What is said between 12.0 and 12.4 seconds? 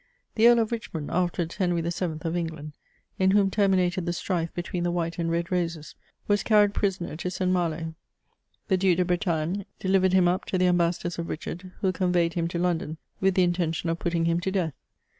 veyed